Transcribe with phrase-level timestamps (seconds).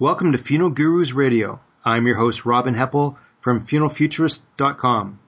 [0.00, 1.60] Welcome to Funeral Gurus Radio.
[1.84, 5.20] I'm your host, Robin Heppell from funeralfuturist.com.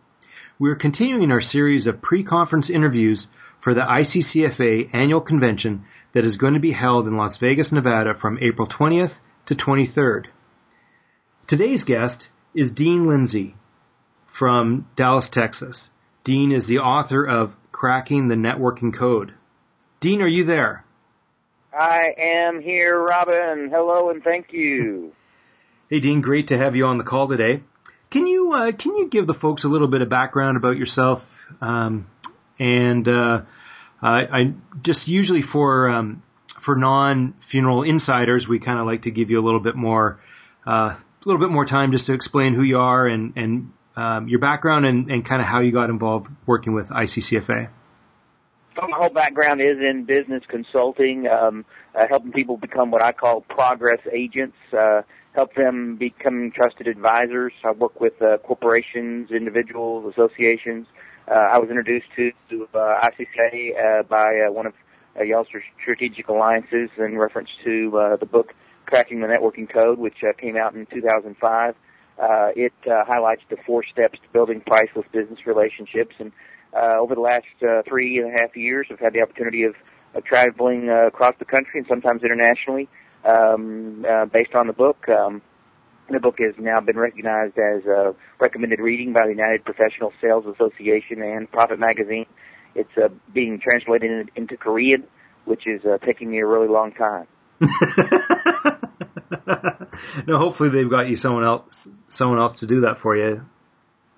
[0.59, 3.29] We are continuing our series of pre-conference interviews
[3.61, 5.85] for the ICCFA annual convention
[6.15, 10.27] that is going to be held in Las Vegas, Nevada from April 20th to 23rd.
[11.47, 13.55] Today's guest is Dean Lindsay
[14.27, 15.93] from Dallas, Texas.
[16.25, 19.33] Dean is the author of Cracking the Networking Code.
[20.01, 20.85] Dean, are you there?
[21.77, 23.69] I am here, Robin.
[23.71, 25.13] Hello and thank you.
[25.91, 27.63] Hey, Dean, great to have you on the call today.
[28.09, 31.23] Can you uh, can you give the folks a little bit of background about yourself?
[31.61, 32.07] Um,
[32.59, 33.43] and uh,
[34.01, 36.23] I, I, just usually for um,
[36.61, 40.19] for non funeral insiders, we kind of like to give you a little bit more
[40.67, 44.29] uh, a little bit more time just to explain who you are and and um,
[44.29, 47.69] your background and, and kind of how you got involved working with ICCFA
[48.83, 53.41] my whole background is in business consulting, um, uh, helping people become what I call
[53.43, 55.03] progress agents, uh,
[55.35, 57.53] help them become trusted advisors.
[57.65, 60.87] I work with uh, corporations, individuals, associations.
[61.29, 64.75] Uh, I was introduced to, to uh, ICCA uh, by uh, one of
[65.19, 65.49] uh, y'all's
[65.81, 68.55] strategic alliances in reference to uh, the book
[68.87, 71.75] Cracking the Networking Code, which uh, came out in 2005.
[72.19, 76.33] Uh, it uh, highlights the four steps to building priceless business relationships and
[76.75, 79.75] uh, over the last uh, three and a half years, I've had the opportunity of,
[80.15, 82.89] of traveling uh, across the country and sometimes internationally
[83.25, 85.09] um, uh, based on the book.
[85.09, 85.43] Um,
[86.09, 90.45] the book has now been recognized as uh, recommended reading by the United Professional Sales
[90.47, 92.27] Association and Profit Magazine.
[92.75, 95.05] It's uh, being translated in, into Korean,
[95.45, 97.27] which is uh, taking me a really long time.
[100.27, 103.45] no, hopefully they've got you someone else, someone else to do that for you.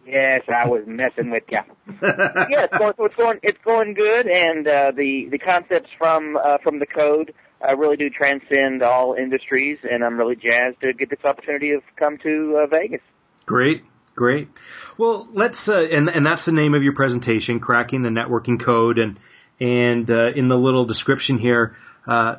[0.09, 1.59] Yes, I was messing with you.
[2.03, 6.56] yeah, it's going, it's going, it's going good, and uh, the the concepts from uh,
[6.62, 11.11] from the code uh, really do transcend all industries, and I'm really jazzed to get
[11.11, 13.03] this opportunity to come to uh, Vegas.
[13.45, 14.48] Great, great.
[14.97, 18.98] Well, let's uh, and and that's the name of your presentation, cracking the networking code,
[18.98, 19.20] and
[19.61, 21.77] and uh, in the little description here,
[22.07, 22.36] uh,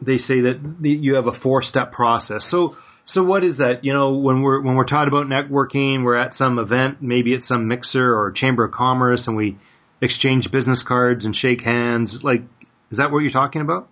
[0.00, 2.44] they say that the, you have a four step process.
[2.44, 3.84] So so what is that?
[3.84, 7.42] You know, when we're when we're taught about networking, we're at some event, maybe at
[7.42, 9.58] some mixer or chamber of commerce, and we
[10.00, 12.22] exchange business cards and shake hands.
[12.22, 12.42] Like,
[12.90, 13.88] is that what you're talking about?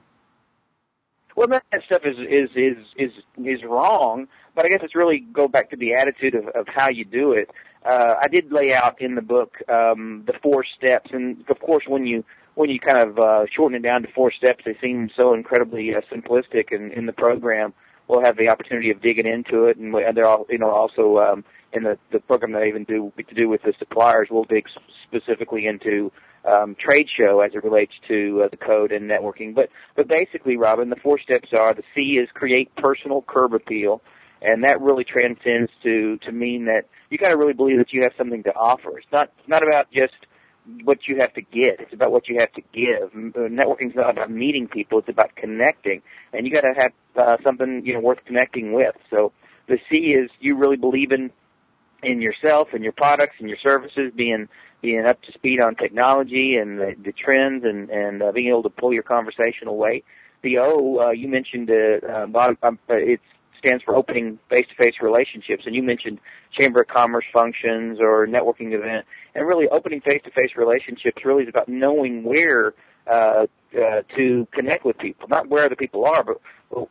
[1.35, 3.13] Well, that stuff is is is is
[3.45, 4.29] is wrong.
[4.55, 7.33] But I guess it's really go back to the attitude of, of how you do
[7.33, 7.51] it.
[7.85, 11.85] Uh, I did lay out in the book um, the four steps, and of course,
[11.87, 15.09] when you when you kind of uh, shorten it down to four steps, they seem
[15.17, 17.73] so incredibly uh, simplistic in, in the program
[18.11, 20.71] we'll have the opportunity of digging into it, and, we, and they're all, you know,
[20.71, 24.29] also um, in the the program that I even do to do with the suppliers,
[24.31, 24.67] we'll dig
[25.07, 26.13] specifically into
[26.45, 29.55] um, trade show as it relates to uh, the code and networking.
[29.55, 34.03] But but basically, Robin, the four steps are the C is create personal curb appeal,
[34.43, 38.03] and that really transcends to to mean that you got to really believe that you
[38.03, 38.99] have something to offer.
[38.99, 40.15] It's not it's not about just
[40.85, 41.81] what you have to get.
[41.81, 43.11] It's about what you have to give.
[43.15, 44.99] Uh, Networking is not about meeting people.
[44.99, 48.95] It's about connecting, and you got to have uh, something you know worth connecting with.
[49.11, 49.33] So
[49.69, 51.31] the C is you really believe in
[52.03, 54.49] in yourself and your products and your services being
[54.81, 58.63] being up to speed on technology and the, the trends and and uh, being able
[58.63, 60.03] to pull your conversation away.
[60.43, 63.23] The O uh, you mentioned uh, uh, bottom, um, uh, it's
[63.65, 65.65] stands for opening face-to-face relationships.
[65.67, 66.19] And you mentioned
[66.59, 71.69] chamber of commerce functions or networking event, and really opening face-to-face relationships really is about
[71.69, 72.75] knowing where
[73.07, 75.29] uh, uh, to connect with people.
[75.29, 76.39] Not where the people are, but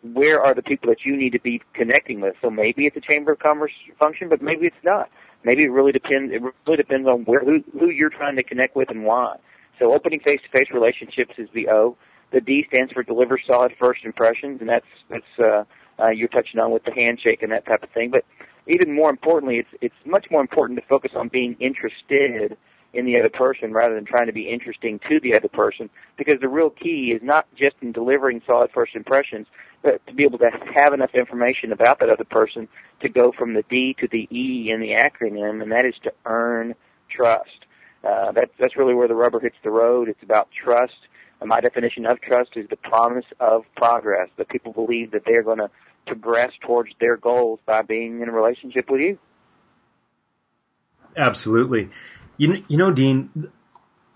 [0.04, 2.36] where are the people that you need to be connecting with.
[2.42, 5.10] So maybe it's a chamber of commerce function, but maybe it's not.
[5.44, 6.34] Maybe it really depends.
[6.34, 9.38] It really depends on where who who you're trying to connect with and why.
[9.78, 11.96] So opening face-to-face relationships is the O.
[12.32, 15.64] The D stands for deliver solid first impressions, and that's that's uh,
[16.02, 18.10] uh, you're touching on with the handshake and that type of thing.
[18.10, 18.26] But
[18.68, 22.58] even more importantly, it's it's much more important to focus on being interested
[22.94, 26.40] in the other person rather than trying to be interesting to the other person because
[26.42, 29.46] the real key is not just in delivering solid first impressions
[29.82, 32.68] but to be able to have enough information about that other person
[33.00, 36.12] to go from the D to the E in the acronym and that is to
[36.26, 36.76] earn
[37.10, 37.66] trust.
[38.04, 40.10] Uh, that's that's really where the rubber hits the road.
[40.10, 41.08] It's about trust.
[41.42, 44.30] And my definition of trust is the promise of progress.
[44.38, 45.70] That people believe that they're going to
[46.10, 49.18] progress towards their goals by being in a relationship with you.
[51.16, 51.90] Absolutely.
[52.38, 53.52] You, you know, Dean,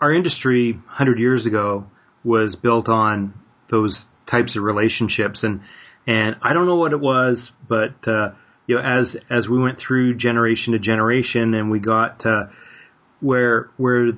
[0.01, 1.89] our industry 100 years ago
[2.23, 3.33] was built on
[3.69, 5.61] those types of relationships and
[6.05, 8.31] and I don't know what it was, but uh,
[8.67, 12.47] you know, as as we went through generation to generation, and we got uh,
[13.21, 14.11] where where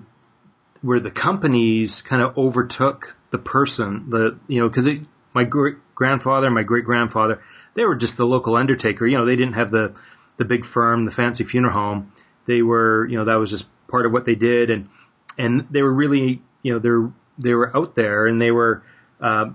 [0.82, 4.88] where the companies kind of overtook the person, the you know, because
[5.34, 7.42] my great grandfather, my great grandfather,
[7.76, 9.06] they were just the local undertaker.
[9.06, 9.94] You know, they didn't have the
[10.38, 12.12] the big firm, the fancy funeral home.
[12.46, 14.90] They were, you know, that was just part of what they did, and
[15.38, 18.84] and they were really, you know, they're they were out there and they were
[19.22, 19.50] uh,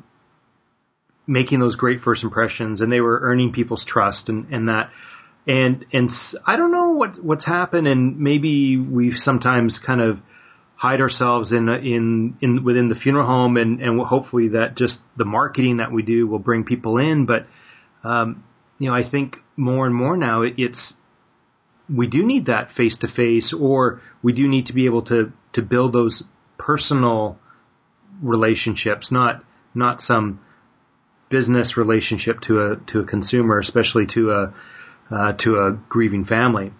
[1.27, 4.91] making those great first impressions, and they were earning people's trust, and and that.
[5.47, 6.11] And and
[6.47, 10.21] I don't know what what's happened, and maybe we sometimes kind of
[10.77, 15.25] hide ourselves in in in within the funeral home, and and hopefully that just the
[15.25, 17.25] marketing that we do will bring people in.
[17.25, 17.47] But
[18.05, 18.45] um,
[18.79, 20.95] you know, I think more and more now it's
[21.95, 25.33] we do need that face to face, or we do need to be able to
[25.53, 26.25] to build those
[26.57, 27.39] personal
[28.23, 29.45] relationships, not
[29.75, 30.41] not some
[31.29, 34.55] business relationship to a to a consumer, especially to a
[35.11, 36.73] uh, to a grieving family.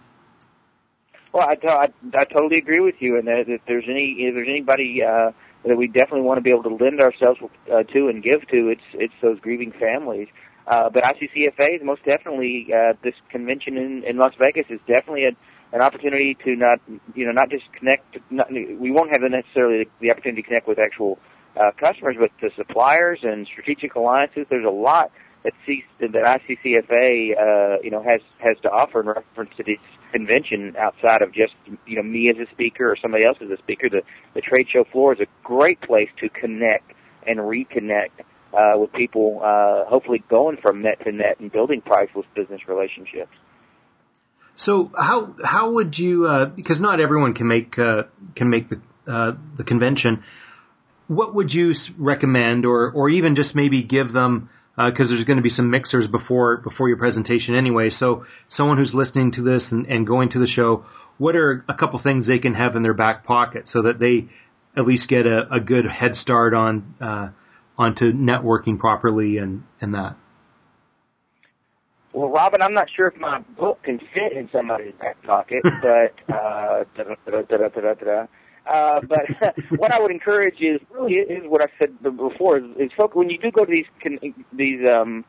[1.33, 5.31] Well, I, totally agree with you, and that if there's any if there's anybody uh,
[5.65, 7.39] that we definitely want to be able to lend ourselves
[7.71, 10.27] uh, to and give to, it's it's those grieving families.
[10.67, 15.25] Uh, but ICCFA is most definitely uh, this convention in, in Las Vegas is definitely
[15.25, 15.31] a,
[15.73, 16.79] an opportunity to not
[17.15, 18.17] you know not just connect.
[18.29, 21.17] Not, we won't have necessarily the opportunity to connect with actual
[21.59, 24.45] uh, customers, but to suppliers and strategic alliances.
[24.49, 25.11] There's a lot
[25.43, 29.79] that C, that ICCFA uh, you know has has to offer in reference to this
[30.11, 31.53] convention outside of just
[31.87, 33.89] you know me as a speaker or somebody else as a speaker.
[33.89, 34.03] The
[34.35, 36.93] the trade show floor is a great place to connect
[37.25, 38.21] and reconnect
[38.53, 43.31] uh, with people, uh, hopefully going from net to net and building priceless business relationships.
[44.55, 48.03] So how how would you uh, because not everyone can make uh,
[48.35, 50.23] can make the uh, the convention.
[51.07, 55.37] What would you recommend, or or even just maybe give them because uh, there's going
[55.37, 57.89] to be some mixers before before your presentation anyway.
[57.89, 60.85] So someone who's listening to this and, and going to the show,
[61.17, 64.27] what are a couple things they can have in their back pocket so that they
[64.75, 67.29] at least get a, a good head start on uh,
[67.77, 70.15] onto networking properly and and that.
[72.13, 76.13] Well, Robin, I'm not sure if my book can fit in somebody's back pocket, but
[76.29, 76.83] uh,
[78.69, 82.91] uh, but what I would encourage is really is what I said before is, is
[82.97, 83.85] folk, when you do go to these
[84.51, 85.23] these um,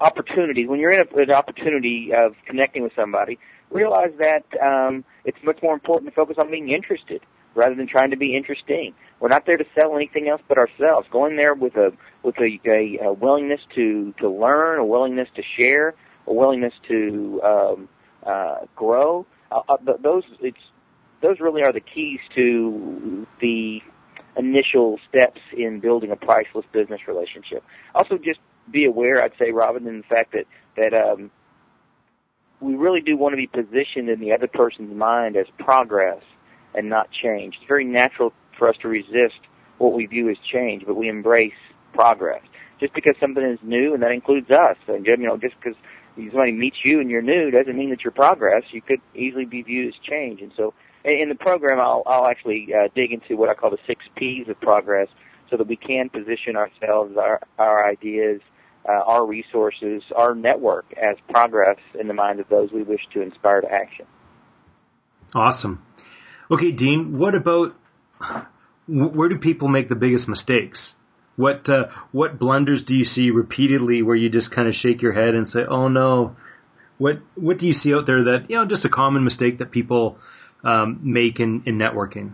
[0.00, 3.38] opportunities, when you're in a, an opportunity of connecting with somebody,
[3.70, 7.20] realize that um, it's much more important to focus on being interested
[7.58, 8.94] rather than trying to be interesting.
[9.20, 11.08] We're not there to sell anything else but ourselves.
[11.10, 15.42] Going there with a with a, a, a willingness to to learn, a willingness to
[15.56, 15.94] share,
[16.26, 17.88] a willingness to um,
[18.24, 19.26] uh, grow.
[19.50, 20.56] Uh, uh, those it's
[21.20, 23.80] those really are the keys to the
[24.36, 27.64] initial steps in building a priceless business relationship.
[27.94, 28.38] Also, just
[28.70, 30.46] be aware, I'd say, Robin, in the fact that
[30.76, 31.32] that um,
[32.60, 36.22] we really do want to be positioned in the other person's mind as progress
[36.74, 37.56] and not change.
[37.56, 39.40] It's very natural for us to resist
[39.78, 41.52] what we view as change, but we embrace
[41.92, 42.42] progress.
[42.80, 45.76] Just because something is new, and that includes us, and you know, just because
[46.16, 48.62] somebody meets you and you're new doesn't mean that you're progress.
[48.70, 50.74] You could easily be viewed as change, and so
[51.04, 54.48] in the program, I'll, I'll actually uh, dig into what I call the six P's
[54.48, 55.08] of progress,
[55.50, 58.40] so that we can position ourselves, our our ideas,
[58.88, 63.22] uh, our resources, our network as progress in the minds of those we wish to
[63.22, 64.06] inspire to action.
[65.34, 65.82] Awesome.
[66.50, 67.74] Okay, Dean, what about
[68.86, 70.94] where do people make the biggest mistakes?
[71.36, 75.12] What uh, what blunders do you see repeatedly where you just kind of shake your
[75.12, 76.36] head and say, "Oh no"?
[76.96, 79.70] What what do you see out there that you know just a common mistake that
[79.70, 80.18] people
[80.64, 82.32] um, make in, in networking?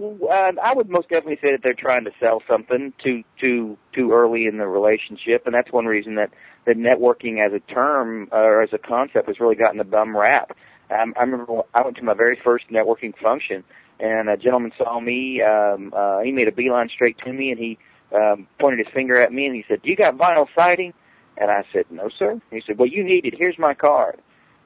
[0.00, 4.46] I would most definitely say that they're trying to sell something too too too early
[4.46, 6.30] in the relationship, and that's one reason that
[6.64, 10.56] that networking as a term or as a concept has really gotten a bum rap.
[10.92, 13.64] Um, I remember I went to my very first networking function,
[14.00, 15.42] and a gentleman saw me.
[15.42, 17.78] Um, uh, he made a beeline straight to me, and he
[18.14, 20.92] um, pointed his finger at me, and he said, "Do you got vinyl siding?"
[21.36, 23.34] And I said, "No, sir." He said, "Well, you need it.
[23.36, 24.20] Here's my card."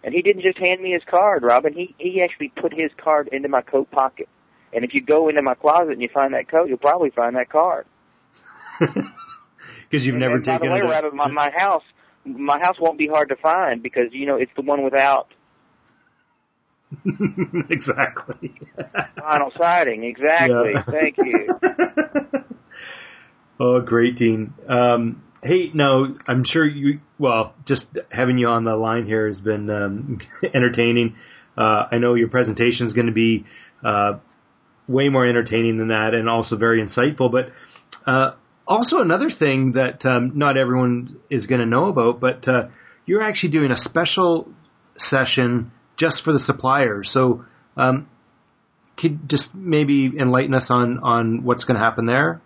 [0.04, 1.73] And he didn't just hand me his card, Robin.
[1.73, 4.28] He he actually put his card into my coat pocket.
[4.73, 7.37] And if you go into my closet and you find that coat, you'll probably find
[7.37, 7.87] that card.
[9.88, 10.90] Because you've and, never and taken by the way, it.
[10.90, 11.85] Robin, my, my house,
[12.25, 15.28] my house won't be hard to find because you know it's the one without
[17.71, 18.55] exactly.
[19.19, 20.73] Vinyl siding, exactly.
[20.73, 20.83] Yeah.
[20.83, 21.49] Thank you.
[23.61, 24.55] oh, great, Dean.
[24.69, 27.00] Um, hey, now I'm sure you.
[27.19, 30.19] Well, just having you on the line here has been um,
[30.55, 31.17] entertaining.
[31.57, 33.47] Uh, I know your presentation is going to be
[33.83, 34.19] uh,
[34.88, 37.31] way more entertaining than that, and also very insightful.
[37.31, 37.53] But
[38.07, 38.33] uh,
[38.67, 42.69] also another thing that um, not everyone is going to know about, but uh,
[43.07, 44.53] you're actually doing a special
[44.99, 47.11] session just for the suppliers.
[47.11, 47.45] So,
[47.76, 48.09] um,
[48.97, 52.41] could just maybe enlighten us on on what's going to happen there?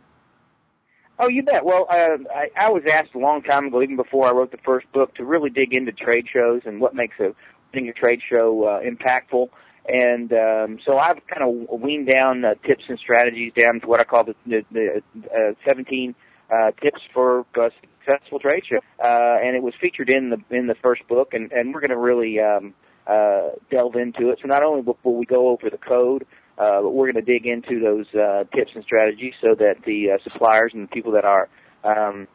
[1.23, 1.67] Oh, you bet.
[1.67, 4.59] Well, uh, I, I was asked a long time ago, even before I wrote the
[4.65, 7.35] first book, to really dig into trade shows and what makes a,
[7.75, 9.51] a trade show uh, impactful.
[9.87, 14.01] And um, so I've kind of weaned down uh, tips and strategies down to what
[14.01, 16.15] I call the, the, the uh, 17
[16.51, 17.71] uh, tips for a
[18.07, 18.79] successful trade show.
[18.99, 21.91] Uh, and it was featured in the in the first book, and, and we're going
[21.91, 22.73] to really um,
[23.07, 24.39] delve into it.
[24.43, 26.27] So not only will we go over the code,
[26.61, 30.13] uh, but we're going to dig into those uh, tips and strategies so that the
[30.13, 31.49] uh, suppliers and the people that are
[31.85, 32.29] um,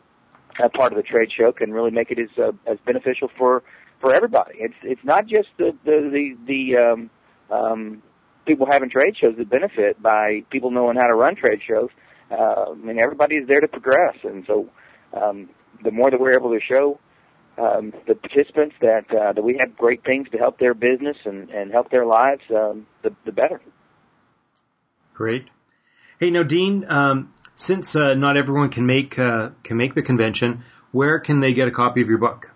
[0.60, 3.62] a part of the trade show can really make it as uh, as beneficial for
[4.02, 4.56] for everybody.
[4.58, 7.10] It's it's not just the the the, the um,
[7.52, 8.02] um,
[8.48, 11.90] people having trade shows that benefit by people knowing how to run trade shows.
[12.32, 14.68] Uh, I mean, everybody is there to progress, and so
[15.14, 15.50] um,
[15.84, 17.00] the more that we're able to show
[17.58, 21.50] um, the participants that uh, that we have great things to help their business and,
[21.50, 23.62] and help their lives, um, the, the better.
[25.14, 25.48] Great.
[26.20, 30.64] Hey, now, Dean, um, since uh, not everyone can make uh, can make the convention,
[30.92, 32.52] where can they get a copy of your book?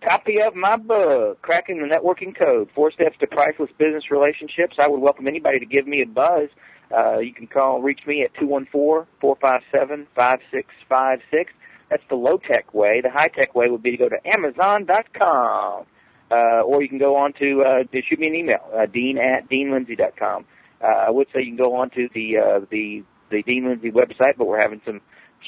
[0.00, 4.76] Copy of my book, Cracking the Networking Code: Four Steps to Priceless Business Relationships.
[4.78, 6.50] I would welcome anybody to give me a buzz.
[6.94, 10.68] Uh, you can call, reach me at two one four four five seven five six
[10.88, 11.52] five six.
[11.90, 13.00] That's the low tech way.
[13.00, 15.84] The high tech way would be to go to Amazon.com.
[16.30, 19.48] Uh, or you can go on to, uh, shoot me an email, uh, dean at
[19.48, 20.44] deanlindsay.com.
[20.82, 23.90] Uh, I would say you can go on to the, uh, the, the Dean Lindsay
[23.90, 25.00] website, but we're having some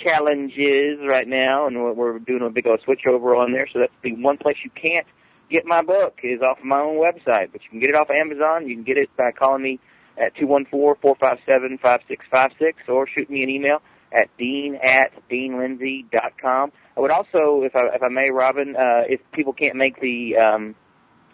[0.05, 3.67] challenges right now, and we're, we're doing a big old switchover on there.
[3.73, 5.07] So that's the one place you can't
[5.51, 8.11] get my book is off of my own website, but you can get it off
[8.11, 8.69] of Amazon.
[8.69, 9.81] You can get it by calling me
[10.19, 13.51] at two one four four five seven five six five six, or shoot me an
[13.51, 13.81] email
[14.13, 16.73] at dean at deanlindsay.com.
[16.97, 20.37] I would also, if I, if I may, Robin, uh, if people can't make the,
[20.37, 20.75] um,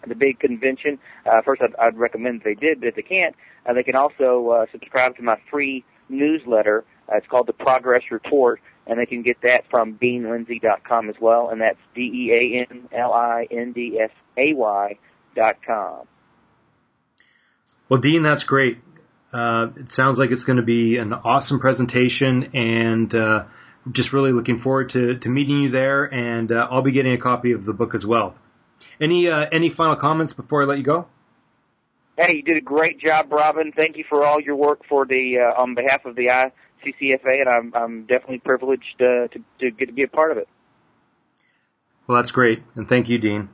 [0.05, 3.73] the big convention, uh, first I'd, I'd recommend they did, but if they can't, uh,
[3.73, 6.83] they can also, uh, subscribe to my free newsletter.
[7.11, 11.49] Uh, it's called the Progress Report, and they can get that from deanlindsay.com as well,
[11.49, 12.87] and that's D-E-A-N-L-I-N-D-S-A-Y
[15.35, 16.07] dot com.
[17.89, 18.79] Well, Dean, that's great.
[19.33, 23.45] Uh, it sounds like it's going to be an awesome presentation, and uh,
[23.91, 26.05] just really looking forward to, to meeting you there.
[26.05, 28.35] And uh, I'll be getting a copy of the book as well.
[29.01, 31.07] Any uh, any final comments before I let you go?
[32.17, 33.71] Hey, you did a great job, Robin.
[33.71, 37.49] Thank you for all your work for the uh, on behalf of the ICCFA, and
[37.49, 40.47] I'm I'm definitely privileged uh, to to get to be a part of it.
[42.05, 43.49] Well, that's great, and thank you, Dean.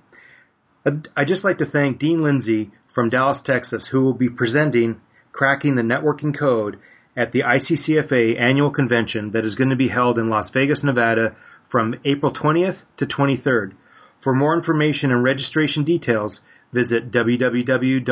[0.85, 4.99] I'd, I'd just like to thank Dean Lindsay from Dallas, Texas, who will be presenting
[5.31, 6.79] Cracking the Networking Code
[7.15, 11.35] at the ICCFA annual convention that is going to be held in Las Vegas, Nevada
[11.67, 13.73] from April 20th to 23rd.
[14.19, 16.41] For more information and registration details,
[16.73, 18.03] visit www.iccfa.com.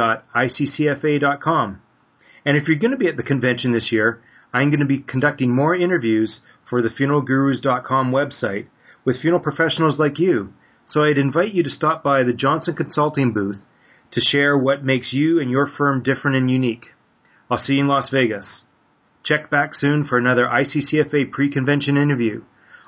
[2.45, 4.21] And if you're going to be at the convention this year,
[4.53, 8.67] I'm going to be conducting more interviews for the funeralgurus.com website
[9.03, 10.53] with funeral professionals like you.
[10.85, 13.65] So I'd invite you to stop by the Johnson Consulting booth
[14.11, 16.93] to share what makes you and your firm different and unique.
[17.49, 18.65] I'll see you in Las Vegas.
[19.23, 22.43] Check back soon for another ICCFA pre-convention interview.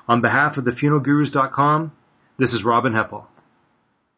[0.06, 1.92] On behalf of the funeralgurus.com,
[2.36, 3.26] this is Robin Heppell.